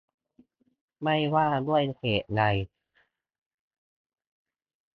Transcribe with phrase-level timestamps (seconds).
[1.01, 2.43] ไม่ว่าด้วยเหตุใด